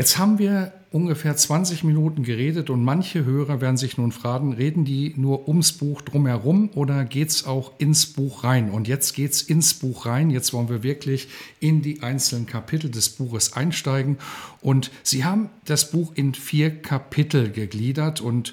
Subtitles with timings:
[0.00, 4.84] Jetzt haben wir ungefähr 20 Minuten geredet und manche Hörer werden sich nun fragen, reden
[4.84, 8.70] die nur ums Buch drumherum oder geht es auch ins Buch rein?
[8.70, 10.30] Und jetzt geht es ins Buch rein.
[10.30, 11.28] Jetzt wollen wir wirklich
[11.60, 14.18] in die einzelnen Kapitel des Buches einsteigen.
[14.60, 18.52] Und Sie haben das Buch in vier Kapitel gegliedert und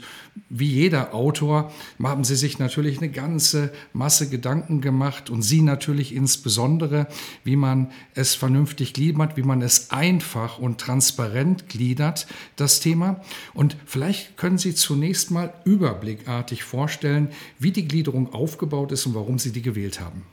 [0.50, 6.14] wie jeder Autor haben Sie sich natürlich eine ganze Masse Gedanken gemacht und Sie natürlich
[6.14, 7.08] insbesondere,
[7.44, 13.22] wie man es vernünftig gliedert, wie man es einfach und transparent gliedert das Thema.
[13.54, 19.40] Und vielleicht können Sie zunächst mal überblickartig vorstellen, wie die Gliederung aufgebaut ist und warum
[19.40, 20.24] Sie die gewählt haben.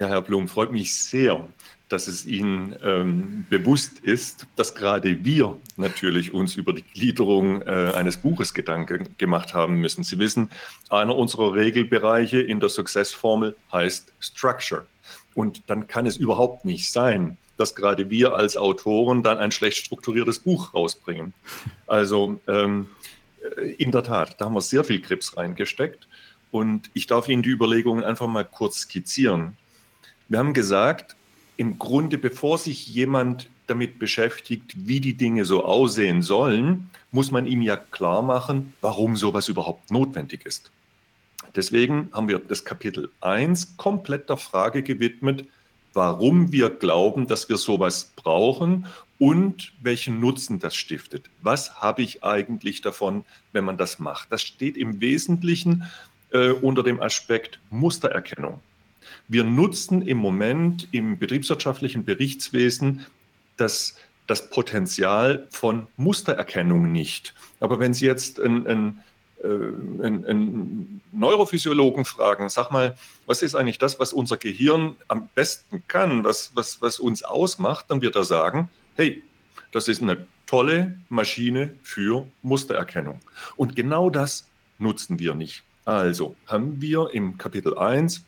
[0.00, 1.46] Ja, Herr Blum, freut mich sehr,
[1.90, 7.92] dass es Ihnen ähm, bewusst ist, dass gerade wir natürlich uns über die Gliederung äh,
[7.94, 10.02] eines Buches Gedanken gemacht haben müssen.
[10.02, 10.48] Sie wissen,
[10.88, 14.86] einer unserer Regelbereiche in der Success-Formel heißt Structure.
[15.34, 19.84] Und dann kann es überhaupt nicht sein, dass gerade wir als Autoren dann ein schlecht
[19.84, 21.34] strukturiertes Buch rausbringen.
[21.86, 22.88] Also ähm,
[23.78, 26.08] in der Tat, da haben wir sehr viel Grips reingesteckt.
[26.50, 29.56] Und ich darf Ihnen die Überlegungen einfach mal kurz skizzieren.
[30.28, 31.16] Wir haben gesagt,
[31.56, 37.46] im Grunde, bevor sich jemand damit beschäftigt, wie die Dinge so aussehen sollen, muss man
[37.46, 40.70] ihm ja klar machen, warum sowas überhaupt notwendig ist.
[41.54, 45.44] Deswegen haben wir das Kapitel 1 komplett der Frage gewidmet,
[45.92, 48.86] warum wir glauben, dass wir sowas brauchen
[49.18, 51.28] und welchen Nutzen das stiftet.
[51.42, 54.32] Was habe ich eigentlich davon, wenn man das macht?
[54.32, 55.84] Das steht im Wesentlichen
[56.30, 58.60] äh, unter dem Aspekt Mustererkennung.
[59.28, 63.06] Wir nutzen im Moment im betriebswirtschaftlichen Berichtswesen
[63.56, 67.34] das, das Potenzial von Mustererkennung nicht.
[67.60, 69.00] Aber wenn Sie jetzt ein, ein
[69.42, 69.46] äh,
[70.02, 75.82] einen, einen Neurophysiologen fragen, sag mal, was ist eigentlich das, was unser Gehirn am besten
[75.88, 79.22] kann, was, was, was uns ausmacht, dann wird er sagen, hey,
[79.72, 83.20] das ist eine tolle Maschine für Mustererkennung.
[83.56, 84.48] Und genau das
[84.78, 85.62] nutzen wir nicht.
[85.84, 88.24] Also haben wir im Kapitel 1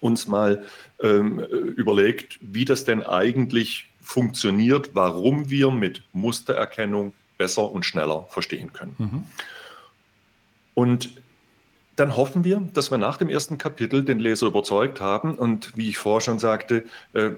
[0.00, 0.64] uns mal
[1.00, 8.72] ähm, überlegt, wie das denn eigentlich funktioniert, warum wir mit Mustererkennung besser und schneller verstehen
[8.72, 8.94] können.
[8.98, 9.24] Mhm.
[10.74, 11.10] Und
[11.96, 15.88] dann hoffen wir, dass wir nach dem ersten Kapitel den Leser überzeugt haben und wie
[15.88, 16.84] ich vorher schon sagte,
[17.14, 17.30] äh,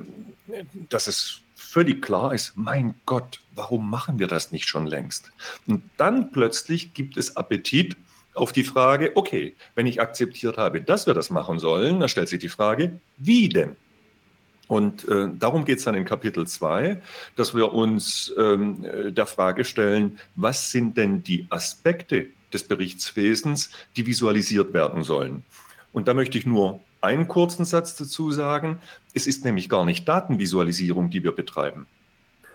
[0.88, 5.30] dass es völlig klar ist, mein Gott, warum machen wir das nicht schon längst?
[5.66, 7.96] Und dann plötzlich gibt es Appetit
[8.34, 12.28] auf die Frage, okay, wenn ich akzeptiert habe, dass wir das machen sollen, dann stellt
[12.28, 13.76] sich die Frage, wie denn?
[14.66, 17.00] Und äh, darum geht es dann in Kapitel 2,
[17.36, 24.06] dass wir uns ähm, der Frage stellen, was sind denn die Aspekte des Berichtswesens, die
[24.06, 25.44] visualisiert werden sollen.
[25.92, 28.78] Und da möchte ich nur einen kurzen Satz dazu sagen.
[29.14, 31.86] Es ist nämlich gar nicht Datenvisualisierung, die wir betreiben.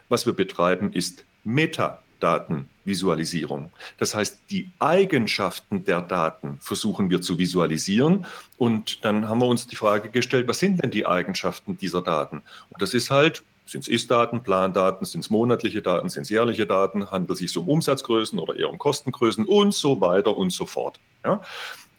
[0.09, 3.71] Was wir betreiben, ist Metadatenvisualisierung.
[3.97, 8.25] Das heißt, die Eigenschaften der Daten versuchen wir zu visualisieren.
[8.57, 12.41] Und dann haben wir uns die Frage gestellt, was sind denn die Eigenschaften dieser Daten?
[12.69, 16.65] Und das ist halt sind es Ist-Daten, Plandaten, sind es monatliche Daten, sind es jährliche
[16.65, 20.65] Daten, handelt es sich um Umsatzgrößen oder eher um Kostengrößen und so weiter und so
[20.65, 20.99] fort.
[21.23, 21.41] Ja?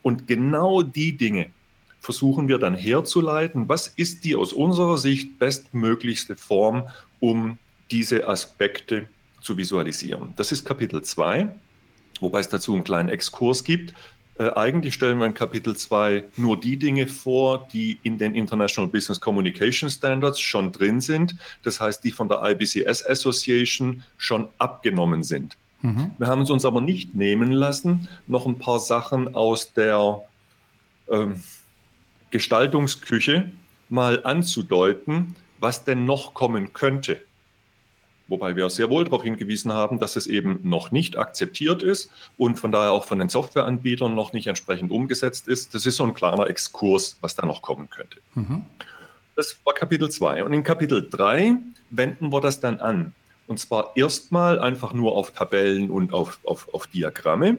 [0.03, 1.51] Und genau die Dinge
[2.01, 3.69] versuchen wir dann herzuleiten.
[3.69, 6.89] Was ist die aus unserer Sicht bestmöglichste Form,
[7.19, 7.59] um
[7.91, 9.09] diese Aspekte
[9.41, 10.35] zu visualisieren?
[10.37, 11.49] Das ist Kapitel 2,
[12.21, 13.95] wobei es dazu einen kleinen Exkurs gibt.
[14.39, 18.91] Äh, eigentlich stellen wir in Kapitel 2 nur die Dinge vor, die in den International
[18.91, 21.37] Business Communication Standards schon drin sind.
[21.63, 25.57] Das heißt, die von der IBCS Association schon abgenommen sind.
[25.83, 26.11] Mhm.
[26.19, 30.23] Wir haben es uns aber nicht nehmen lassen, noch ein paar Sachen aus der
[31.09, 31.43] ähm,
[32.31, 33.53] Gestaltungsküche
[33.89, 37.21] mal anzudeuten, was denn noch kommen könnte.
[38.27, 42.59] Wobei wir sehr wohl darauf hingewiesen haben, dass es eben noch nicht akzeptiert ist und
[42.59, 45.75] von daher auch von den Softwareanbietern noch nicht entsprechend umgesetzt ist.
[45.75, 48.19] Das ist so ein kleiner Exkurs, was da noch kommen könnte.
[48.35, 48.65] Mhm.
[49.37, 50.45] Das war Kapitel 2.
[50.45, 51.57] Und in Kapitel 3
[51.91, 53.13] wenden wir das dann an.
[53.47, 57.59] Und zwar erstmal einfach nur auf Tabellen und auf, auf, auf Diagramme.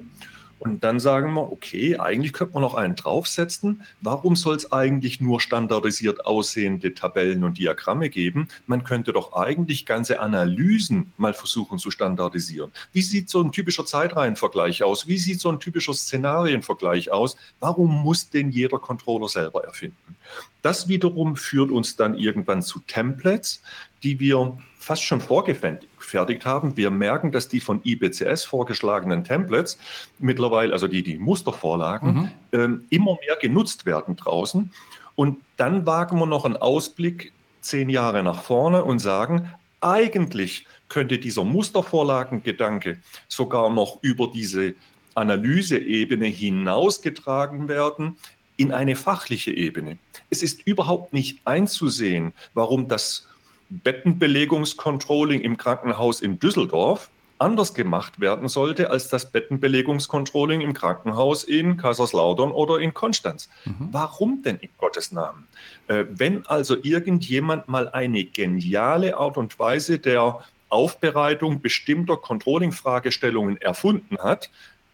[0.59, 3.83] Und dann sagen wir, okay, eigentlich könnte man noch einen draufsetzen.
[4.01, 8.47] Warum soll es eigentlich nur standardisiert aussehende Tabellen und Diagramme geben?
[8.65, 12.71] Man könnte doch eigentlich ganze Analysen mal versuchen zu standardisieren.
[12.93, 15.07] Wie sieht so ein typischer Zeitreihenvergleich aus?
[15.07, 17.35] Wie sieht so ein typischer Szenarienvergleich aus?
[17.59, 20.15] Warum muss denn jeder Controller selber erfinden?
[20.61, 23.61] Das wiederum führt uns dann irgendwann zu Templates,
[24.05, 26.77] die wir fast schon vorgefertigt haben.
[26.77, 29.79] Wir merken, dass die von IBCS vorgeschlagenen Templates
[30.19, 32.31] mittlerweile, also die, die Mustervorlagen, mhm.
[32.51, 34.71] ähm, immer mehr genutzt werden draußen.
[35.15, 41.17] Und dann wagen wir noch einen Ausblick zehn Jahre nach vorne und sagen, eigentlich könnte
[41.17, 44.75] dieser Mustervorlagengedanke sogar noch über diese
[45.15, 48.17] Analyseebene hinausgetragen werden
[48.55, 49.97] in eine fachliche Ebene.
[50.29, 53.27] Es ist überhaupt nicht einzusehen, warum das
[53.69, 61.77] Bettenbelegungscontrolling im Krankenhaus in Düsseldorf anders gemacht werden sollte als das Bettenbelegungscontrolling im Krankenhaus in
[61.77, 63.49] Kaiserslautern oder in Konstanz.
[63.65, 63.89] Mhm.
[63.91, 65.47] Warum denn in Gottes Namen?
[65.87, 70.39] Äh, wenn also irgendjemand mal eine geniale Art und Weise der
[70.69, 74.49] Aufbereitung bestimmter Controlling-Fragestellungen erfunden hat,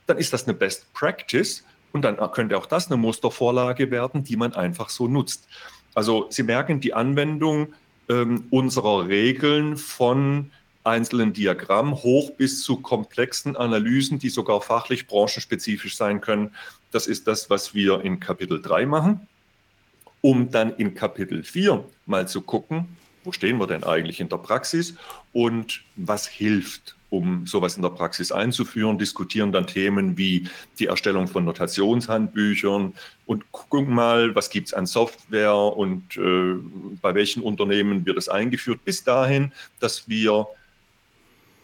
[0.07, 4.35] dann ist das eine Best Practice und dann könnte auch das eine Mustervorlage werden, die
[4.35, 5.47] man einfach so nutzt.
[5.94, 7.73] Also Sie merken, die Anwendung
[8.11, 10.51] ähm, unserer Regeln von
[10.83, 16.53] einzelnen Diagrammen hoch bis zu komplexen Analysen, die sogar fachlich branchenspezifisch sein können.
[16.91, 19.27] Das ist das, was wir in Kapitel 3 machen,
[20.19, 24.38] um dann in Kapitel 4 mal zu gucken, wo stehen wir denn eigentlich in der
[24.38, 24.95] Praxis?
[25.33, 30.47] Und was hilft um sowas in der Praxis einzuführen, diskutieren dann Themen wie
[30.79, 32.94] die Erstellung von Notationshandbüchern
[33.25, 36.56] und gucken mal, was gibt es an Software und äh,
[37.01, 39.51] bei welchen Unternehmen wird es eingeführt, bis dahin,
[39.81, 40.47] dass wir,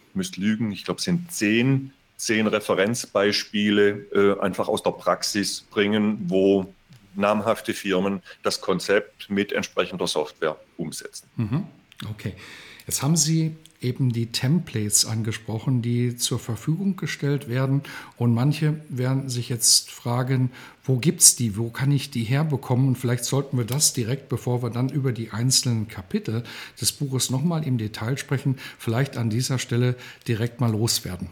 [0.10, 5.62] ich müsste lügen, ich glaube, es sind zehn, zehn Referenzbeispiele äh, einfach aus der Praxis
[5.62, 6.74] bringen, wo
[7.18, 11.28] namhafte Firmen das Konzept mit entsprechender Software umsetzen.
[11.36, 11.68] Mhm.
[12.10, 12.34] Okay.
[12.86, 17.84] Jetzt haben Sie eben die Templates angesprochen, die zur Verfügung gestellt werden.
[18.18, 20.52] Und manche werden sich jetzt fragen,
[20.84, 22.88] wo gibt es die, wo kann ich die herbekommen?
[22.88, 26.44] Und vielleicht sollten wir das direkt, bevor wir dann über die einzelnen Kapitel
[26.80, 29.96] des Buches nochmal im Detail sprechen, vielleicht an dieser Stelle
[30.28, 31.30] direkt mal loswerden.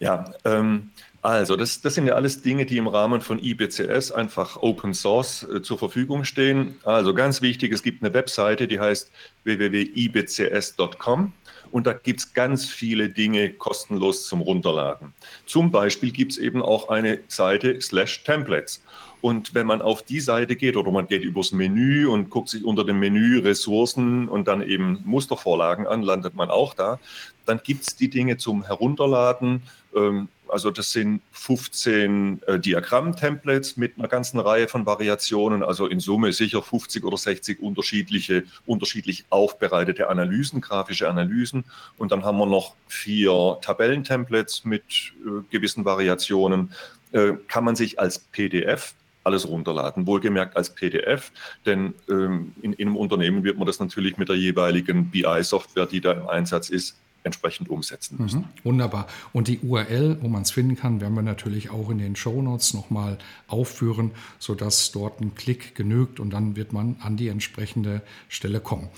[0.00, 0.90] Ja, ähm,
[1.20, 5.42] also, das, das sind ja alles Dinge, die im Rahmen von IBCS einfach Open Source
[5.42, 6.76] äh, zur Verfügung stehen.
[6.84, 9.10] Also ganz wichtig, es gibt eine Webseite, die heißt
[9.42, 11.32] www.ibcs.com
[11.70, 15.12] und da gibt es ganz viele Dinge kostenlos zum Runterladen.
[15.44, 18.82] Zum Beispiel gibt es eben auch eine Seite slash Templates.
[19.20, 22.64] Und wenn man auf die Seite geht oder man geht übers Menü und guckt sich
[22.64, 27.00] unter dem Menü Ressourcen und dann eben Mustervorlagen an, landet man auch da,
[27.48, 29.62] dann gibt es die Dinge zum Herunterladen.
[29.94, 36.00] Ähm, also das sind 15 äh, Diagramm-Templates mit einer ganzen Reihe von Variationen, also in
[36.00, 41.64] Summe sicher 50 oder 60 unterschiedliche, unterschiedlich aufbereitete Analysen, grafische Analysen.
[41.96, 46.72] Und dann haben wir noch vier Tabellen-Templates mit äh, gewissen Variationen.
[47.12, 48.94] Äh, kann man sich als PDF
[49.24, 51.32] alles runterladen, wohlgemerkt als PDF,
[51.66, 56.00] denn ähm, in, in einem Unternehmen wird man das natürlich mit der jeweiligen BI-Software, die
[56.00, 58.40] da im Einsatz ist, entsprechend umsetzen müssen.
[58.40, 59.06] Mhm, wunderbar.
[59.32, 62.40] Und die URL, wo man es finden kann, werden wir natürlich auch in den Show
[62.42, 68.02] Notes nochmal aufführen, sodass dort ein Klick genügt und dann wird man an die entsprechende
[68.28, 68.88] Stelle kommen.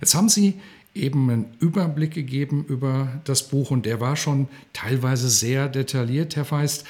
[0.00, 0.60] Jetzt haben Sie
[0.94, 6.44] eben einen Überblick gegeben über das Buch und der war schon teilweise sehr detailliert, Herr
[6.44, 6.84] Feist.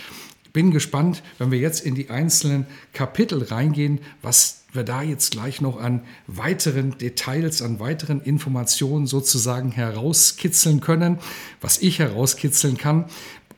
[0.53, 5.61] Bin gespannt, wenn wir jetzt in die einzelnen Kapitel reingehen, was wir da jetzt gleich
[5.61, 11.19] noch an weiteren Details, an weiteren Informationen sozusagen herauskitzeln können,
[11.61, 13.07] was ich herauskitzeln kann.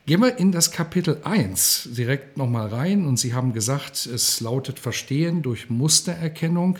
[0.06, 4.78] Gehen wir in das Kapitel 1 direkt nochmal rein und Sie haben gesagt, es lautet
[4.78, 6.78] Verstehen durch Mustererkennung.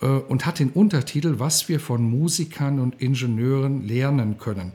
[0.00, 4.72] Äh, und hat den Untertitel, was wir von Musikern und Ingenieuren lernen können.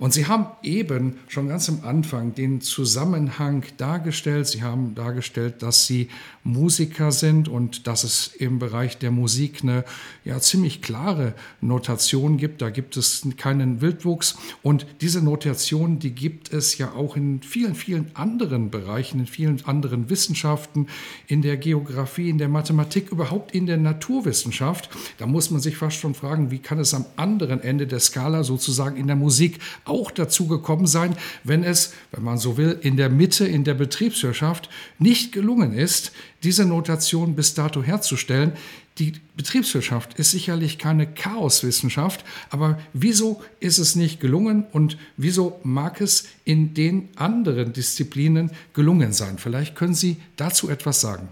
[0.00, 4.46] Und Sie haben eben schon ganz am Anfang den Zusammenhang dargestellt.
[4.48, 6.08] Sie haben dargestellt, dass Sie
[6.42, 9.84] Musiker sind und dass es im Bereich der Musik eine
[10.24, 12.62] ja, ziemlich klare Notation gibt.
[12.62, 14.38] Da gibt es keinen Wildwuchs.
[14.62, 19.62] Und diese Notation, die gibt es ja auch in vielen, vielen anderen Bereichen, in vielen
[19.66, 20.86] anderen Wissenschaften,
[21.26, 24.88] in der Geografie, in der Mathematik, überhaupt in der Naturwissenschaft.
[25.18, 28.44] Da muss man sich fast schon fragen, wie kann es am anderen Ende der Skala
[28.44, 29.58] sozusagen in der Musik
[29.90, 33.74] auch dazu gekommen sein, wenn es, wenn man so will, in der Mitte in der
[33.74, 38.52] Betriebswirtschaft nicht gelungen ist, diese Notation bis dato herzustellen.
[38.98, 46.00] Die Betriebswirtschaft ist sicherlich keine Chaoswissenschaft, aber wieso ist es nicht gelungen und wieso mag
[46.00, 49.38] es in den anderen Disziplinen gelungen sein?
[49.38, 51.28] Vielleicht können Sie dazu etwas sagen.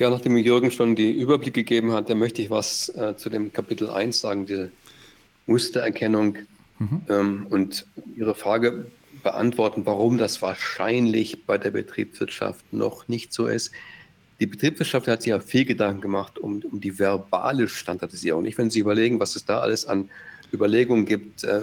[0.00, 3.52] Ja, nachdem Jürgen schon die Überblick gegeben hat, dann möchte ich was äh, zu dem
[3.52, 4.70] Kapitel 1 sagen, diese
[5.50, 6.38] Mustererkennung
[6.78, 7.02] mhm.
[7.08, 8.86] ähm, und Ihre Frage
[9.22, 13.72] beantworten, warum das wahrscheinlich bei der Betriebswirtschaft noch nicht so ist.
[14.38, 18.42] Die Betriebswirtschaft hat sich ja viel Gedanken gemacht um, um die verbale Standardisierung.
[18.42, 20.08] Nicht, wenn Sie überlegen, was es da alles an
[20.52, 21.60] Überlegungen gibt, äh,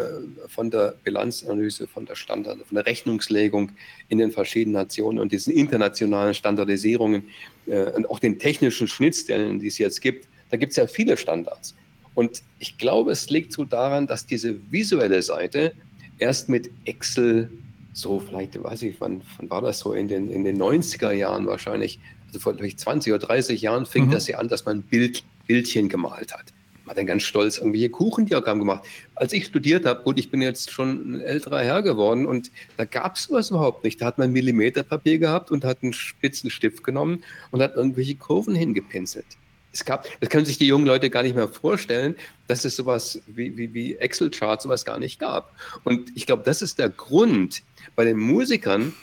[0.47, 3.71] von der Bilanzanalyse, von der Standard, von der Rechnungslegung
[4.09, 7.23] in den verschiedenen Nationen und diesen internationalen Standardisierungen
[7.65, 11.17] äh, und auch den technischen Schnittstellen, die es jetzt gibt, da gibt es ja viele
[11.17, 11.75] Standards.
[12.17, 15.73] Und ich glaube, es liegt so daran, dass diese visuelle Seite
[16.17, 17.51] erst mit Excel
[17.93, 21.45] so vielleicht, weiß ich, wann, wann war das so, in den, in den 90er Jahren
[21.45, 24.11] wahrscheinlich, also vor vielleicht 20 oder 30 Jahren fing mhm.
[24.11, 26.45] das ja an, dass man Bild, Bildchen gemalt hat.
[26.85, 28.83] Man hat dann ganz stolz irgendwelche Kuchendiagramme gemacht.
[29.13, 32.85] Als ich studiert habe, gut, ich bin jetzt schon ein älterer Herr geworden und da
[32.85, 34.01] gab es sowas überhaupt nicht.
[34.01, 38.55] Da hat man Millimeterpapier gehabt und hat einen spitzen Stift genommen und hat irgendwelche Kurven
[38.55, 39.37] hingepinselt.
[39.77, 42.15] Es gab, das können sich die jungen Leute gar nicht mehr vorstellen,
[42.47, 45.53] dass es sowas wie, wie, wie Excel-Charts sowas gar nicht gab.
[45.83, 47.61] Und ich glaube, das ist der Grund
[47.95, 48.95] bei den Musikern,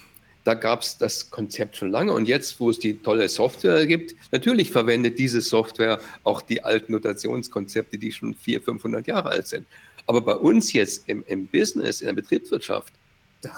[0.42, 4.16] da gab es das Konzept schon lange und jetzt, wo es die tolle Software gibt,
[4.32, 9.68] natürlich verwendet diese Software auch die alten Notationskonzepte, die schon 400, 500 Jahre alt sind.
[10.06, 12.92] Aber bei uns jetzt im, im Business, in der Betriebswirtschaft,
[13.42, 13.50] da,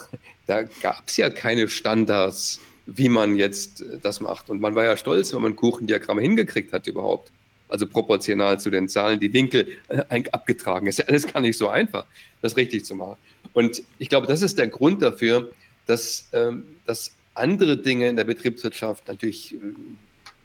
[0.46, 4.48] da gab es ja keine Standards, wie man jetzt das macht.
[4.48, 7.30] Und man war ja stolz, wenn man Kuchendiagramme hingekriegt hat überhaupt.
[7.68, 10.86] Also proportional zu den Zahlen, die Winkel äh, abgetragen.
[10.86, 12.06] Ist ja alles gar nicht so einfach,
[12.40, 13.16] das richtig zu machen.
[13.54, 15.50] Und ich glaube, das ist der Grund dafür,
[15.86, 19.58] dass, ähm, dass andere Dinge in der Betriebswirtschaft natürlich äh,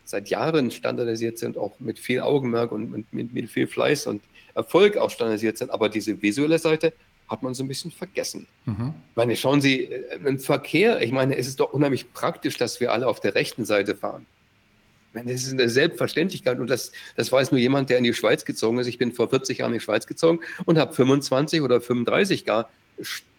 [0.03, 4.21] seit Jahren standardisiert sind, auch mit viel Augenmerk und mit, mit, viel Fleiß und
[4.55, 5.71] Erfolg auch standardisiert sind.
[5.71, 6.93] Aber diese visuelle Seite
[7.31, 8.45] hat man so ein bisschen vergessen.
[8.65, 8.93] Mhm.
[9.09, 12.79] Ich meine, schauen Sie, äh, im Verkehr, ich meine, es ist doch unheimlich praktisch, dass
[12.79, 14.25] wir alle auf der rechten Seite fahren.
[15.09, 18.13] Ich meine, das ist eine Selbstverständlichkeit und das, das weiß nur jemand, der in die
[18.13, 18.87] Schweiz gezogen ist.
[18.87, 22.69] Ich bin vor 40 Jahren in die Schweiz gezogen und habe 25 oder 35 gar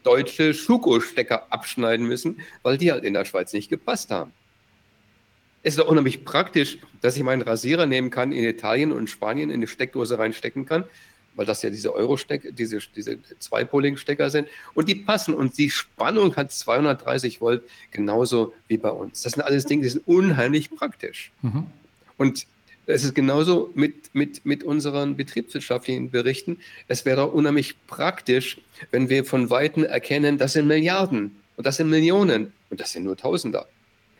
[0.03, 4.33] deutsche Schuko-Stecker abschneiden müssen, weil die halt in der Schweiz nicht gepasst haben.
[5.63, 9.51] Es ist doch unheimlich praktisch, dass ich meinen Rasierer nehmen kann, in Italien und Spanien
[9.51, 10.85] in eine Steckdose reinstecken kann,
[11.35, 16.37] weil das ja diese Euro-Stecker, diese, diese Zweipoling-Stecker sind und die passen und die Spannung
[16.37, 19.23] hat 230 Volt, genauso wie bei uns.
[19.23, 21.33] Das sind alles Dinge, die sind unheimlich praktisch.
[21.43, 21.67] Mhm.
[22.17, 22.47] Und
[22.87, 26.59] es ist genauso mit, mit, mit unseren betriebswirtschaftlichen Berichten.
[26.89, 28.61] Es wäre unheimlich praktisch,
[28.91, 33.05] wenn wir von Weitem erkennen, das sind Milliarden und das sind Millionen und das sind
[33.05, 33.69] nur Tausender.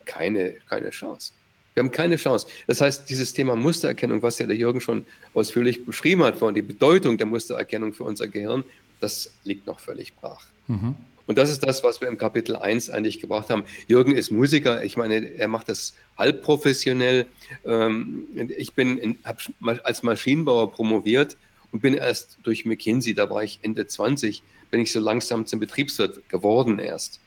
[0.05, 1.33] Keine, keine Chance.
[1.75, 2.47] Wir haben keine Chance.
[2.67, 6.63] Das heißt, dieses Thema Mustererkennung, was ja der Jürgen schon ausführlich beschrieben hat, von die
[6.63, 8.65] Bedeutung der Mustererkennung für unser Gehirn,
[9.01, 10.47] das liegt noch völlig brach.
[10.69, 10.95] Mhm.
[11.27, 13.65] Und das ist das, was wir im Kapitel 1 eigentlich gebracht haben.
[13.87, 17.27] Jürgen ist Musiker, ich meine, er macht das halb professionell.
[17.65, 18.27] Ähm,
[18.57, 21.37] ich bin habe als Maschinenbauer promoviert
[21.71, 25.61] und bin erst durch McKinsey, da war ich Ende 20, bin ich so langsam zum
[25.61, 27.21] Betriebswirt geworden erst.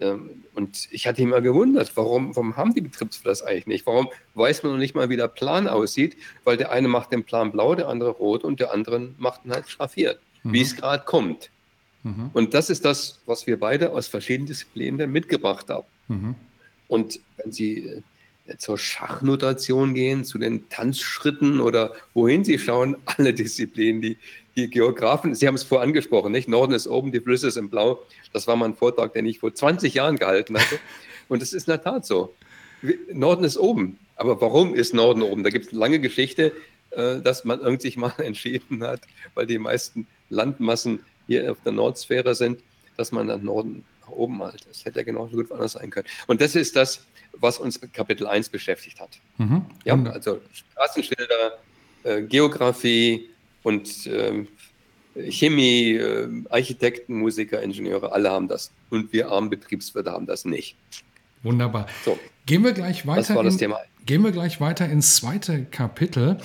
[0.00, 3.86] Ähm, und ich hatte immer gewundert, warum, warum haben die Betriebswirte das eigentlich nicht?
[3.86, 6.16] Warum weiß man noch nicht mal, wie der Plan aussieht?
[6.44, 9.52] Weil der eine macht den Plan blau, der andere rot und der andere macht ihn
[9.52, 10.52] halt schraffiert, mhm.
[10.52, 11.50] wie es gerade kommt.
[12.02, 12.30] Mhm.
[12.32, 15.86] Und das ist das, was wir beide aus verschiedenen Disziplinen mitgebracht haben.
[16.08, 16.34] Mhm.
[16.88, 18.02] Und wenn Sie
[18.46, 24.16] äh, zur Schachnotation gehen, zu den Tanzschritten oder wohin Sie schauen, alle Disziplinen, die,
[24.56, 26.48] die Geografen, Sie haben es vorher angesprochen, nicht?
[26.48, 28.02] Norden ist oben, die Flüsse sind blau.
[28.32, 30.78] Das war mal ein Vortrag, den ich vor 20 Jahren gehalten hatte.
[31.28, 32.34] Und es ist in der Tat so.
[33.12, 33.98] Norden ist oben.
[34.16, 35.44] Aber warum ist Norden oben?
[35.44, 36.52] Da gibt es eine lange Geschichte,
[36.90, 39.00] äh, dass man irgendwie mal entschieden hat,
[39.34, 42.60] weil die meisten Landmassen hier auf der Nordsphäre sind,
[42.96, 44.66] dass man dann Norden nach oben malt.
[44.68, 46.08] Das hätte ja genauso gut anders sein können.
[46.26, 49.10] Und das ist das, was uns Kapitel 1 beschäftigt hat.
[49.38, 49.64] Mhm.
[49.84, 51.58] Ja, also Straßenschilder,
[52.02, 53.30] äh, Geografie
[53.62, 54.44] und äh,
[55.30, 58.70] Chemie, äh, Architekten, Musiker, Ingenieure, alle haben das.
[58.90, 60.76] Und wir armen Betriebswirte haben das nicht.
[61.42, 61.86] Wunderbar.
[62.04, 63.20] So, gehen wir gleich weiter.
[63.20, 63.78] Das war das in, Thema.
[64.06, 66.38] Gehen wir gleich weiter ins zweite Kapitel.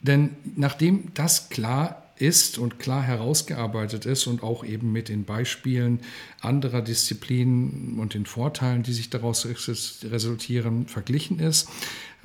[0.00, 6.00] Denn nachdem das klar ist und klar herausgearbeitet ist und auch eben mit den Beispielen
[6.40, 11.68] anderer Disziplinen und den Vorteilen, die sich daraus resultieren, verglichen ist,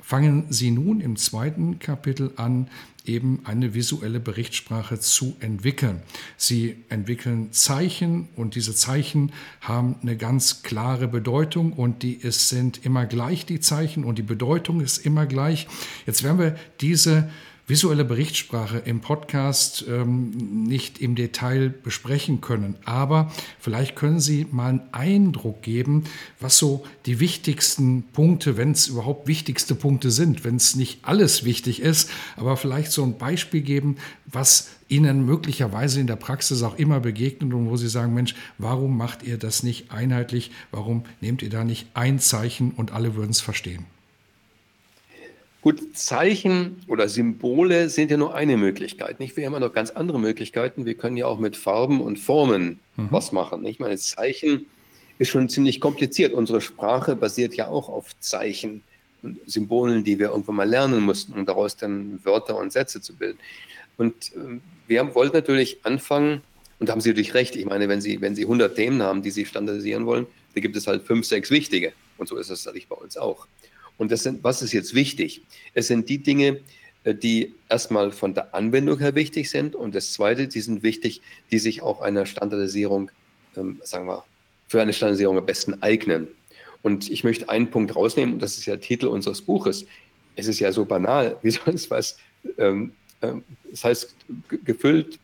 [0.04, 2.68] fangen Sie nun im zweiten Kapitel an,
[3.06, 6.02] eben eine visuelle Berichtssprache zu entwickeln.
[6.36, 9.32] Sie entwickeln Zeichen und diese Zeichen
[9.62, 14.22] haben eine ganz klare Bedeutung und die es sind immer gleich, die Zeichen und die
[14.22, 15.66] Bedeutung ist immer gleich.
[16.06, 17.30] Jetzt werden wir diese
[17.66, 22.76] visuelle Berichtssprache im Podcast ähm, nicht im Detail besprechen können.
[22.84, 26.04] Aber vielleicht können Sie mal einen Eindruck geben,
[26.40, 31.44] was so die wichtigsten Punkte, wenn es überhaupt wichtigste Punkte sind, wenn es nicht alles
[31.44, 36.76] wichtig ist, aber vielleicht so ein Beispiel geben, was Ihnen möglicherweise in der Praxis auch
[36.76, 40.50] immer begegnet und wo Sie sagen, Mensch, warum macht ihr das nicht einheitlich?
[40.70, 43.86] Warum nehmt ihr da nicht ein Zeichen und alle würden es verstehen?
[45.64, 49.18] Gut, Zeichen oder Symbole sind ja nur eine Möglichkeit.
[49.18, 49.34] Nicht?
[49.38, 50.84] Wir haben ja noch ganz andere Möglichkeiten.
[50.84, 53.08] Wir können ja auch mit Farben und Formen mhm.
[53.10, 53.64] was machen.
[53.64, 54.66] Ich meine, Zeichen
[55.18, 56.34] ist schon ziemlich kompliziert.
[56.34, 58.82] Unsere Sprache basiert ja auch auf Zeichen
[59.22, 63.16] und Symbolen, die wir irgendwann mal lernen mussten, um daraus dann Wörter und Sätze zu
[63.16, 63.38] bilden.
[63.96, 66.42] Und äh, wir wollten natürlich anfangen,
[66.78, 69.22] und da haben Sie natürlich recht, ich meine, wenn Sie, wenn Sie 100 Themen haben,
[69.22, 71.94] die Sie standardisieren wollen, da gibt es halt fünf, sechs wichtige.
[72.18, 73.46] Und so ist es natürlich bei uns auch.
[73.98, 75.42] Und das sind, was ist jetzt wichtig?
[75.72, 76.60] Es sind die Dinge,
[77.04, 79.74] äh, die erstmal von der Anwendung her wichtig sind.
[79.74, 81.20] Und das Zweite, die sind wichtig,
[81.50, 83.10] die sich auch einer Standardisierung,
[83.56, 84.24] ähm, sagen wir,
[84.68, 86.28] für eine Standardisierung am besten eignen.
[86.82, 89.86] Und ich möchte einen Punkt rausnehmen, und das ist ja der Titel unseres Buches.
[90.36, 92.16] Es ist ja so banal wie sonst was.
[92.58, 94.14] Ähm, ähm, es heißt
[94.64, 95.18] gefüllt,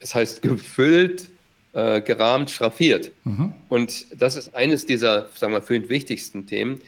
[0.00, 1.28] es heißt gefüllt,
[1.72, 3.12] äh, gerahmt, schraffiert.
[3.24, 3.52] Mhm.
[3.68, 6.80] Und das ist eines dieser, sagen wir, fünf wichtigsten Themen.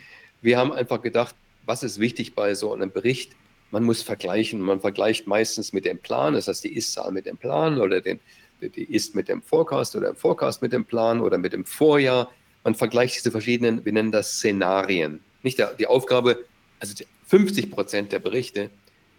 [0.43, 1.35] Wir haben einfach gedacht,
[1.65, 3.33] was ist wichtig bei so einem Bericht?
[3.71, 4.61] Man muss vergleichen.
[4.61, 8.21] Man vergleicht meistens mit dem Plan, das heißt die Ist-Zahl mit dem Plan oder den,
[8.61, 12.31] die Ist mit dem Forecast oder im Forecast mit dem Plan oder mit dem Vorjahr.
[12.65, 15.21] Man vergleicht diese verschiedenen, wir nennen das Szenarien.
[15.43, 16.45] Nicht der, die Aufgabe,
[16.81, 16.95] also
[17.29, 18.71] 50 Prozent der Berichte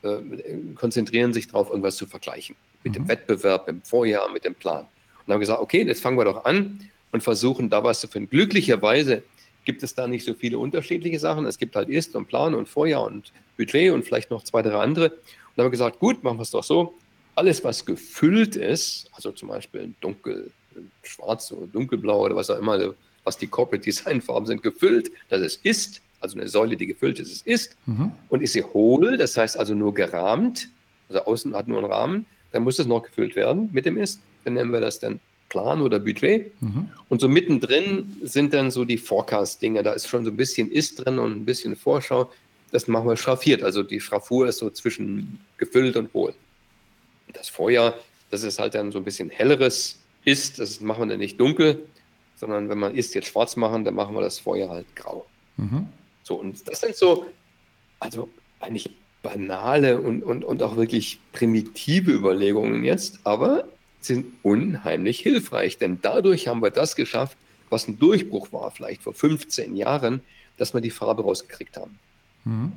[0.03, 0.17] äh,
[0.75, 2.55] konzentrieren sich darauf, irgendwas zu vergleichen.
[2.83, 2.97] Mit mhm.
[2.97, 4.85] dem Wettbewerb, mit dem Vorjahr, mit dem Plan.
[5.25, 8.29] Und haben gesagt, okay, jetzt fangen wir doch an und versuchen da was zu finden.
[8.29, 9.23] Glücklicherweise
[9.65, 11.45] gibt es da nicht so viele unterschiedliche Sachen.
[11.45, 14.79] Es gibt halt Ist und Plan und Vorjahr und Budget und vielleicht noch zwei, drei
[14.79, 15.05] andere.
[15.05, 15.19] Und
[15.55, 16.95] dann haben wir gesagt, gut, machen wir es doch so.
[17.35, 20.51] Alles, was gefüllt ist, also zum Beispiel dunkel,
[21.03, 22.93] schwarz oder dunkelblau oder was auch immer,
[23.23, 27.19] was die Corporate Design Farben sind, gefüllt, dass es ist, also eine Säule, die gefüllt
[27.19, 27.75] ist, es ist.
[27.85, 28.11] Mhm.
[28.29, 30.69] Und ist sie hohl, das heißt also nur gerahmt,
[31.09, 34.21] also außen hat nur einen Rahmen, dann muss es noch gefüllt werden mit dem Ist.
[34.43, 35.19] Dann nennen wir das dann
[35.53, 36.51] Plan oder Budget.
[36.61, 36.89] Mhm.
[37.09, 39.83] Und so mittendrin sind dann so die Forecast-Dinge.
[39.83, 42.31] Da ist schon so ein bisschen Ist drin und ein bisschen Vorschau.
[42.71, 43.61] Das machen wir schraffiert.
[43.61, 46.33] Also die Schraffur ist so zwischen gefüllt und hohl.
[47.33, 47.93] Das Vorjahr,
[48.31, 50.57] das ist halt dann so ein bisschen helleres Ist.
[50.57, 51.85] Das machen wir dann nicht dunkel,
[52.35, 55.27] sondern wenn man Ist jetzt schwarz machen, dann machen wir das Vorjahr halt grau.
[55.57, 55.85] Mhm.
[56.23, 57.27] So, und das sind so,
[57.99, 58.27] also
[58.59, 58.89] eigentlich
[59.21, 63.65] banale und, und, und auch wirklich primitive Überlegungen jetzt, aber
[64.05, 67.37] sind unheimlich hilfreich, denn dadurch haben wir das geschafft,
[67.69, 70.21] was ein Durchbruch war, vielleicht vor 15 Jahren,
[70.57, 71.97] dass wir die Farbe rausgekriegt haben.
[72.45, 72.73] Mhm.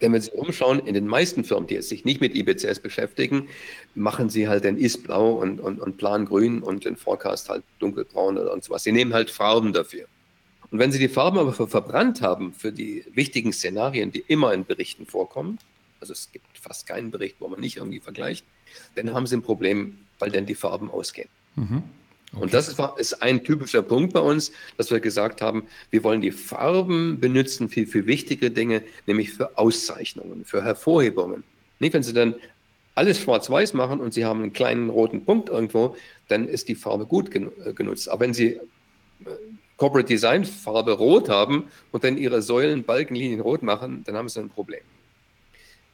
[0.00, 3.48] Wenn wir sich umschauen, in den meisten Firmen, die jetzt sich nicht mit IBCS beschäftigen,
[3.94, 8.38] machen sie halt den Ist-Blau und, und, und Plan Grün und den Forecast halt dunkelbraun
[8.38, 8.84] oder sowas.
[8.84, 10.06] Sie nehmen halt Farben dafür.
[10.70, 14.64] Und wenn sie die Farben aber verbrannt haben für die wichtigen Szenarien, die immer in
[14.64, 15.58] Berichten vorkommen,
[16.00, 18.44] also es gibt fast keinen Bericht, wo man nicht irgendwie vergleicht,
[18.94, 21.28] dann haben sie ein Problem weil dann die Farben ausgehen.
[21.56, 21.82] Mhm.
[22.32, 22.42] Okay.
[22.42, 26.30] Und das ist, ein typischer Punkt bei uns, dass wir gesagt haben, wir wollen die
[26.30, 31.42] Farben benutzen für, für wichtige Dinge, nämlich für Auszeichnungen, für Hervorhebungen.
[31.78, 32.34] Nicht, wenn Sie dann
[32.94, 35.96] alles schwarz-weiß machen und Sie haben einen kleinen roten Punkt irgendwo,
[36.28, 38.10] dann ist die Farbe gut äh, genutzt.
[38.10, 38.60] Aber wenn Sie äh,
[39.78, 44.40] Corporate Design Farbe rot haben und dann Ihre Säulen, Balkenlinien rot machen, dann haben Sie
[44.40, 44.80] ein Problem.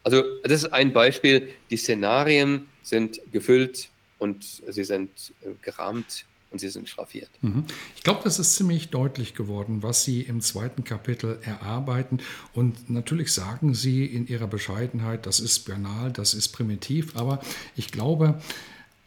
[0.03, 1.49] Also das ist ein Beispiel.
[1.71, 3.89] Die Szenarien sind gefüllt
[4.25, 5.11] und sie sind
[5.43, 7.29] äh, gerahmt und sie sind schraffiert.
[7.43, 7.65] Mhm.
[7.95, 12.21] Ich glaube, das ist ziemlich deutlich geworden, was Sie im zweiten Kapitel erarbeiten.
[12.55, 17.41] Und natürlich sagen Sie in Ihrer Bescheidenheit, das ist banal, das ist primitiv, aber
[17.77, 18.41] ich glaube,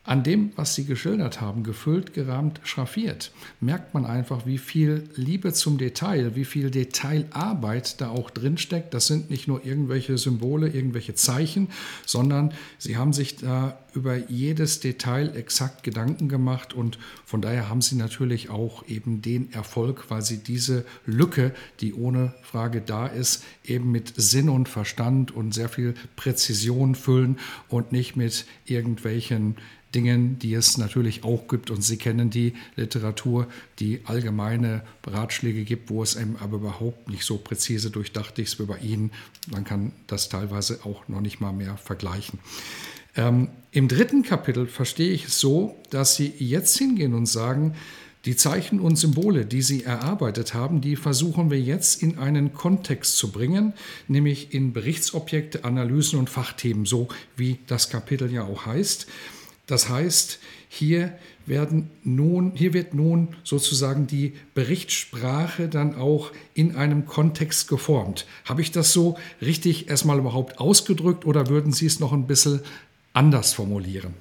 [0.07, 5.51] an dem, was Sie geschildert haben, gefüllt, gerahmt, schraffiert, merkt man einfach, wie viel Liebe
[5.51, 8.93] zum Detail, wie viel Detailarbeit da auch drinsteckt.
[8.93, 11.67] Das sind nicht nur irgendwelche Symbole, irgendwelche Zeichen,
[12.05, 17.81] sondern Sie haben sich da über jedes Detail exakt Gedanken gemacht und von daher haben
[17.81, 23.43] sie natürlich auch eben den Erfolg, weil sie diese Lücke, die ohne Frage da ist,
[23.65, 27.39] eben mit Sinn und Verstand und sehr viel Präzision füllen
[27.69, 29.55] und nicht mit irgendwelchen
[29.95, 31.71] Dingen, die es natürlich auch gibt.
[31.71, 33.47] Und Sie kennen die Literatur,
[33.79, 38.65] die allgemeine Ratschläge gibt, wo es einem aber überhaupt nicht so präzise durchdacht ist wie
[38.65, 39.11] bei Ihnen.
[39.51, 42.39] Man kann das teilweise auch noch nicht mal mehr vergleichen.
[43.15, 47.75] Ähm, Im dritten Kapitel verstehe ich es so, dass Sie jetzt hingehen und sagen,
[48.25, 53.17] die Zeichen und Symbole, die Sie erarbeitet haben, die versuchen wir jetzt in einen Kontext
[53.17, 53.73] zu bringen,
[54.09, 59.07] nämlich in Berichtsobjekte, Analysen und Fachthemen, so wie das Kapitel ja auch heißt.
[59.67, 67.05] Das heißt, hier, werden nun, hier wird nun sozusagen die Berichtssprache dann auch in einem
[67.05, 68.25] Kontext geformt.
[68.45, 72.61] Habe ich das so richtig erstmal überhaupt ausgedrückt oder würden Sie es noch ein bisschen
[73.13, 74.13] anders formulieren?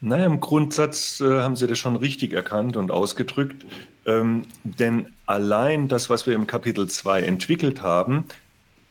[0.00, 3.64] Naja, im Grundsatz äh, haben Sie das schon richtig erkannt und ausgedrückt.
[4.04, 8.24] Ähm, denn allein das, was wir im Kapitel 2 entwickelt haben,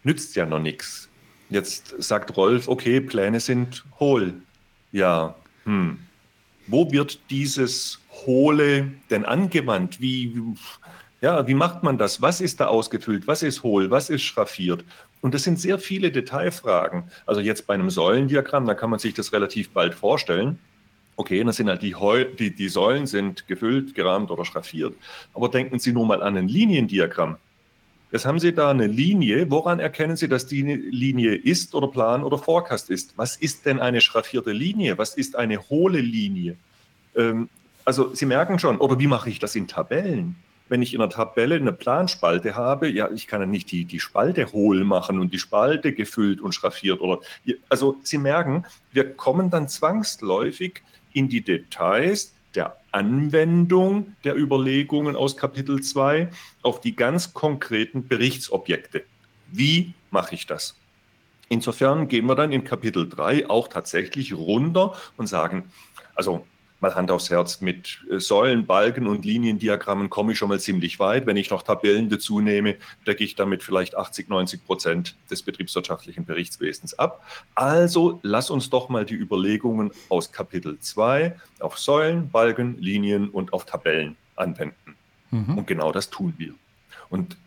[0.03, 1.09] nützt ja noch nichts.
[1.49, 4.41] Jetzt sagt Rolf, okay, Pläne sind hohl.
[4.91, 5.99] Ja, hm.
[6.67, 9.99] Wo wird dieses Hohle denn angewandt?
[9.99, 10.33] Wie,
[11.19, 12.21] ja, wie macht man das?
[12.21, 13.27] Was ist da ausgefüllt?
[13.27, 13.91] Was ist hohl?
[13.91, 14.85] Was ist schraffiert?
[15.21, 17.03] Und das sind sehr viele Detailfragen.
[17.25, 20.59] Also jetzt bei einem Säulendiagramm, da kann man sich das relativ bald vorstellen.
[21.15, 21.95] Okay, dann sind halt die,
[22.39, 24.95] die, die Säulen sind gefüllt, gerahmt oder schraffiert.
[25.33, 27.37] Aber denken Sie nur mal an ein Liniendiagramm.
[28.11, 29.49] Jetzt haben Sie da eine Linie.
[29.49, 33.13] Woran erkennen Sie, dass die Linie ist oder Plan oder Forecast ist?
[33.17, 34.97] Was ist denn eine schraffierte Linie?
[34.97, 36.57] Was ist eine hohle Linie?
[37.15, 37.47] Ähm,
[37.85, 40.35] also Sie merken schon, oder wie mache ich das in Tabellen?
[40.67, 43.99] Wenn ich in einer Tabelle eine Planspalte habe, ja, ich kann ja nicht die, die
[43.99, 46.99] Spalte hohl machen und die Spalte gefüllt und schraffiert.
[46.99, 47.19] Oder,
[47.69, 50.81] also Sie merken, wir kommen dann zwangsläufig
[51.13, 56.29] in die Details, der Anwendung der Überlegungen aus Kapitel 2
[56.61, 59.03] auf die ganz konkreten Berichtsobjekte.
[59.51, 60.75] Wie mache ich das?
[61.49, 65.71] Insofern gehen wir dann in Kapitel 3 auch tatsächlich runter und sagen,
[66.15, 66.45] also
[66.81, 70.99] mal Hand aufs Herz, mit äh, Säulen, Balken und Liniendiagrammen komme ich schon mal ziemlich
[70.99, 71.25] weit.
[71.25, 72.75] Wenn ich noch Tabellen dazu nehme,
[73.07, 77.23] decke ich damit vielleicht 80, 90 Prozent des betriebswirtschaftlichen Berichtswesens ab.
[77.55, 83.53] Also lass uns doch mal die Überlegungen aus Kapitel 2 auf Säulen, Balken, Linien und
[83.53, 84.95] auf Tabellen anwenden.
[85.29, 85.59] Mhm.
[85.59, 86.53] Und genau das tun wir.
[87.09, 87.37] Und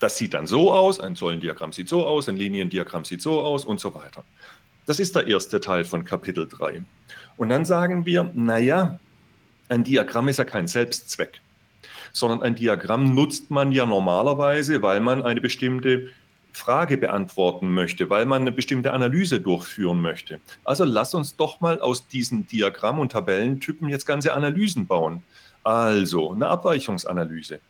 [0.00, 3.64] das sieht dann so aus, ein Säulendiagramm sieht so aus, ein Liniendiagramm sieht so aus
[3.64, 4.24] und so weiter.
[4.86, 6.82] Das ist der erste Teil von Kapitel 3.
[7.36, 8.98] Und dann sagen wir, naja,
[9.68, 11.40] ein Diagramm ist ja kein Selbstzweck,
[12.12, 16.10] sondern ein Diagramm nutzt man ja normalerweise, weil man eine bestimmte
[16.52, 20.40] Frage beantworten möchte, weil man eine bestimmte Analyse durchführen möchte.
[20.64, 25.22] Also lass uns doch mal aus diesen Diagramm- und Tabellentypen jetzt ganze Analysen bauen.
[25.64, 27.60] Also eine Abweichungsanalyse.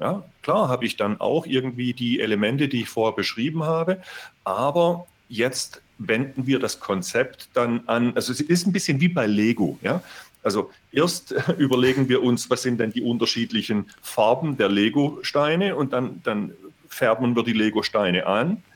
[0.00, 4.00] Ja, klar habe ich dann auch irgendwie die Elemente, die ich vorher beschrieben habe,
[4.42, 8.14] aber jetzt wenden wir das Konzept dann an.
[8.14, 9.78] Also es ist ein bisschen wie bei Lego.
[9.82, 10.02] Ja?
[10.42, 16.20] Also erst überlegen wir uns, was sind denn die unterschiedlichen Farben der Lego-Steine und dann,
[16.24, 16.52] dann
[16.88, 18.26] färben wir die Lego-Steine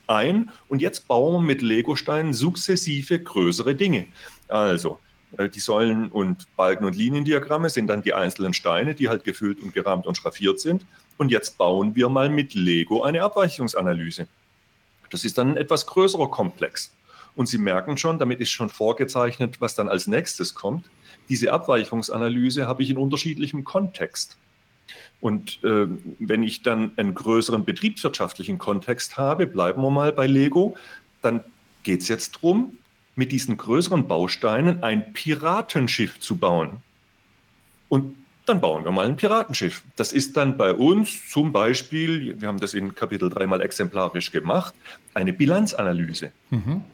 [0.06, 4.06] ein und jetzt bauen wir mit Lego-Steinen sukzessive größere Dinge.
[4.48, 5.00] Also
[5.36, 9.60] äh, die Säulen und Balken- und Liniendiagramme sind dann die einzelnen Steine, die halt gefüllt
[9.60, 10.84] und gerahmt und schraffiert sind.
[11.18, 14.28] Und jetzt bauen wir mal mit Lego eine Abweichungsanalyse.
[15.10, 16.92] Das ist dann ein etwas größerer Komplex.
[17.36, 20.86] Und Sie merken schon, damit ist schon vorgezeichnet, was dann als nächstes kommt.
[21.28, 24.38] Diese Abweichungsanalyse habe ich in unterschiedlichem Kontext.
[25.20, 25.86] Und äh,
[26.18, 30.76] wenn ich dann einen größeren betriebswirtschaftlichen Kontext habe, bleiben wir mal bei Lego,
[31.20, 31.44] dann
[31.82, 32.78] geht es jetzt darum,
[33.16, 36.78] mit diesen größeren Bausteinen ein Piratenschiff zu bauen.
[37.88, 38.14] Und
[38.46, 39.82] dann bauen wir mal ein Piratenschiff.
[39.96, 44.30] Das ist dann bei uns zum Beispiel, wir haben das in Kapitel 3 mal exemplarisch
[44.30, 44.74] gemacht,
[45.14, 46.30] eine Bilanzanalyse.
[46.50, 46.84] Mhm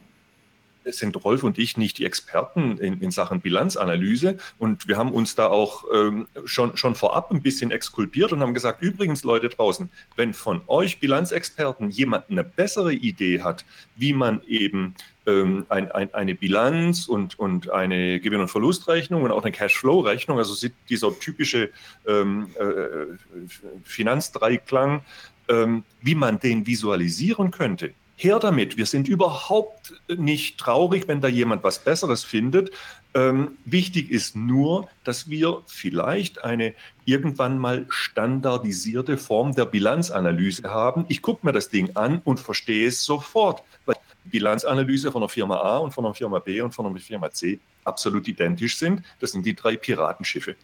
[0.85, 4.37] sind Rolf und ich nicht die Experten in, in Sachen Bilanzanalyse.
[4.57, 8.53] Und wir haben uns da auch ähm, schon, schon vorab ein bisschen exkulpiert und haben
[8.53, 13.65] gesagt, übrigens Leute draußen, wenn von euch Bilanzexperten jemand eine bessere Idee hat,
[13.95, 19.31] wie man eben ähm, ein, ein, eine Bilanz und, und eine Gewinn- und Verlustrechnung und
[19.31, 21.69] auch eine Cashflow-Rechnung, also dieser typische
[22.07, 23.47] ähm, äh,
[23.83, 25.01] Finanzdreiklang,
[25.47, 27.93] ähm, wie man den visualisieren könnte,
[28.23, 28.77] her damit.
[28.77, 32.71] Wir sind überhaupt nicht traurig, wenn da jemand was Besseres findet.
[33.13, 36.73] Ähm, wichtig ist nur, dass wir vielleicht eine
[37.05, 41.05] irgendwann mal standardisierte Form der Bilanzanalyse haben.
[41.09, 45.57] Ich gucke mir das Ding an und verstehe es sofort, weil Bilanzanalyse von der Firma
[45.57, 49.03] A und von der Firma B und von der Firma C absolut identisch sind.
[49.19, 50.55] Das sind die drei Piratenschiffe.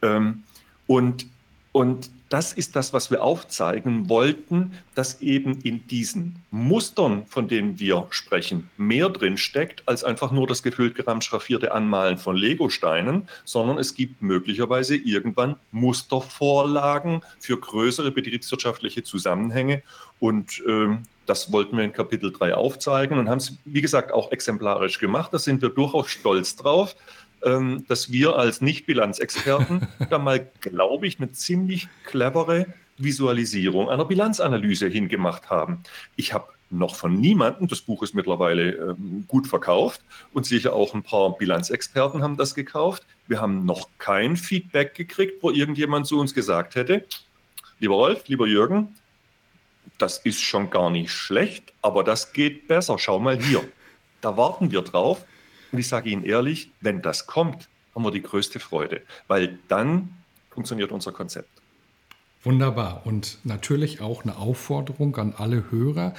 [0.00, 0.44] Ähm,
[0.86, 1.26] und,
[1.72, 7.78] und das ist das, was wir aufzeigen wollten, dass eben in diesen Mustern, von denen
[7.78, 13.28] wir sprechen, mehr drin steckt, als einfach nur das gefüllt gerammt schraffierte Anmalen von Legosteinen,
[13.44, 19.82] sondern es gibt möglicherweise irgendwann Mustervorlagen für größere betriebswirtschaftliche Zusammenhänge.
[20.18, 24.32] Und äh, das wollten wir in Kapitel 3 aufzeigen und haben es, wie gesagt, auch
[24.32, 25.34] exemplarisch gemacht.
[25.34, 26.96] Da sind wir durchaus stolz drauf.
[27.44, 32.66] Ähm, dass wir als Nicht-Bilanzexperten da mal, glaube ich, eine ziemlich clevere
[32.98, 35.82] Visualisierung einer Bilanzanalyse hingemacht haben.
[36.16, 40.00] Ich habe noch von niemandem, das Buch ist mittlerweile ähm, gut verkauft
[40.32, 43.04] und sicher auch ein paar Bilanzexperten haben das gekauft.
[43.26, 47.04] Wir haben noch kein Feedback gekriegt, wo irgendjemand zu uns gesagt hätte,
[47.78, 48.94] lieber Rolf, lieber Jürgen,
[49.98, 52.98] das ist schon gar nicht schlecht, aber das geht besser.
[52.98, 53.62] Schau mal hier.
[54.20, 55.24] Da warten wir drauf.
[55.72, 60.10] Und ich sage Ihnen ehrlich, wenn das kommt, haben wir die größte Freude, weil dann
[60.50, 61.48] funktioniert unser Konzept.
[62.44, 63.02] Wunderbar.
[63.04, 66.14] Und natürlich auch eine Aufforderung an alle Hörer,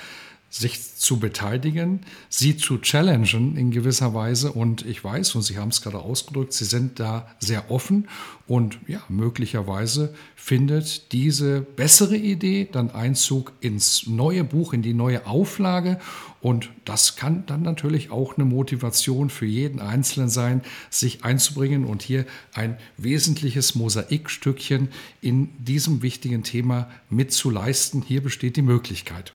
[0.53, 4.51] sich zu beteiligen, sie zu challengen in gewisser Weise.
[4.51, 8.07] Und ich weiß, und Sie haben es gerade ausgedrückt, Sie sind da sehr offen
[8.45, 15.25] und ja, möglicherweise findet diese bessere Idee dann Einzug ins neue Buch, in die neue
[15.25, 15.99] Auflage.
[16.39, 20.61] Und das kann dann natürlich auch eine Motivation für jeden Einzelnen sein,
[20.91, 24.89] sich einzubringen und hier ein wesentliches Mosaikstückchen
[25.19, 28.03] in diesem wichtigen Thema mitzuleisten.
[28.03, 29.33] Hier besteht die Möglichkeit.